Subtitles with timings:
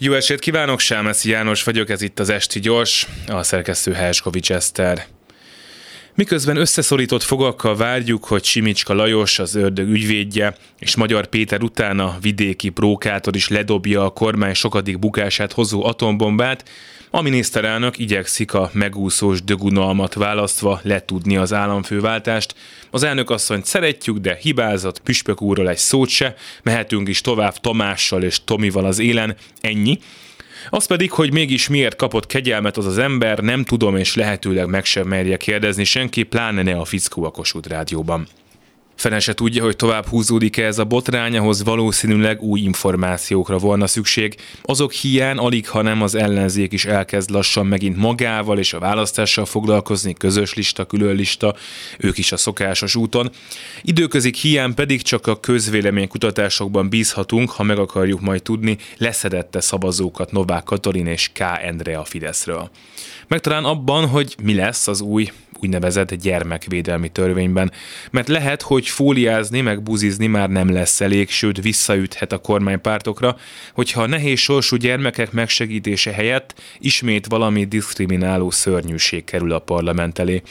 [0.00, 5.06] Jó esét kívánok, Sámeszi János vagyok, ez itt az Esti Gyors, a szerkesztő Helskovics Eszter.
[6.18, 12.68] Miközben összeszorított fogakkal várjuk, hogy Simicska Lajos, az ördög ügyvédje, és Magyar Péter utána vidéki
[12.68, 16.68] prókátor is ledobja a kormány sokadik bukását hozó atombombát,
[17.10, 22.54] a miniszterelnök igyekszik a megúszós dögunalmat választva letudni az államfőváltást.
[22.90, 28.22] Az elnök asszonyt szeretjük, de hibázott, püspök úrral egy szót se, mehetünk is tovább Tamással
[28.22, 29.98] és Tomival az élen, ennyi.
[30.70, 34.84] Az pedig, hogy mégis miért kapott kegyelmet az az ember, nem tudom, és lehetőleg meg
[34.84, 38.28] sem merje kérdezni senki, pláne ne a Fickó a Kossuth Rádióban.
[38.98, 44.34] Fene se tudja, hogy tovább húzódik-e ez a botrány, ahhoz valószínűleg új információkra volna szükség.
[44.62, 49.44] Azok hiány alig, ha nem az ellenzék is elkezd lassan megint magával és a választással
[49.44, 51.54] foglalkozni, közös lista, külön lista,
[51.98, 53.30] ők is a szokásos úton.
[53.82, 60.64] Időközik hiány pedig csak a közvéleménykutatásokban bízhatunk, ha meg akarjuk majd tudni, leszedette szavazókat Novák
[60.64, 61.40] Katalin és K.
[61.62, 62.70] Endre a Fideszről.
[63.28, 65.28] Meg talán abban, hogy mi lesz az új
[65.60, 67.72] úgynevezett gyermekvédelmi törvényben.
[68.10, 73.36] Mert lehet, hogy fóliázni meg buzizni már nem lesz elég, sőt visszaüthet a kormánypártokra,
[73.72, 80.42] hogyha a nehéz sorsú gyermekek megsegítése helyett ismét valami diszkrimináló szörnyűség kerül a parlament elé.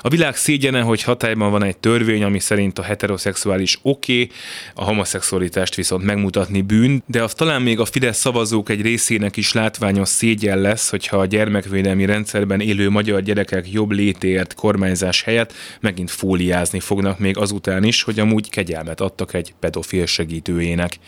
[0.00, 4.30] A világ szégyene, hogy hatályban van egy törvény, ami szerint a heteroszexuális oké, okay,
[4.74, 9.52] a homoszexualitást viszont megmutatni bűn, de az talán még a Fidesz szavazók egy részének is
[9.52, 15.52] látványos szégyen lesz, hogyha a gyermekvédelmi rendszerben élő magyar gyerekek jobb létért elért kormányzás helyett
[15.80, 20.98] megint fóliázni fognak még azután is, hogy amúgy kegyelmet adtak egy pedofil segítőjének.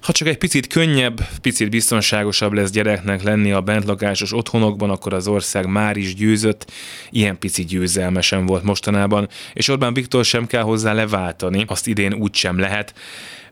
[0.00, 5.28] Ha csak egy picit könnyebb, picit biztonságosabb lesz gyereknek lenni a bentlakásos otthonokban, akkor az
[5.28, 6.70] ország már is győzött,
[7.10, 12.34] ilyen pici győzelmesen volt mostanában, és Orbán Viktor sem kell hozzá leváltani, azt idén úgy
[12.34, 12.94] sem lehet.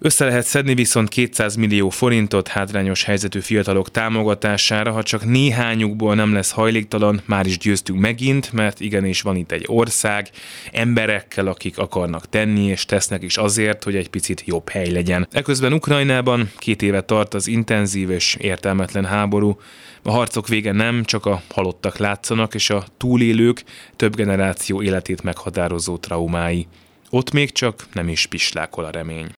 [0.03, 6.33] Össze lehet szedni viszont 200 millió forintot hátrányos helyzetű fiatalok támogatására, ha csak néhányukból nem
[6.33, 8.81] lesz hajléktalan, már is győztünk megint, mert
[9.11, 10.31] igenis van itt egy ország,
[10.73, 15.29] emberekkel, akik akarnak tenni és tesznek is azért, hogy egy picit jobb hely legyen.
[15.33, 19.61] Eközben Ukrajnában két éve tart az intenzív és értelmetlen háború,
[20.03, 23.65] a harcok vége nem, csak a halottak látszanak, és a túlélők
[23.97, 26.67] több generáció életét meghatározó traumái.
[27.11, 29.29] Ott még csak nem is pislákol a remény.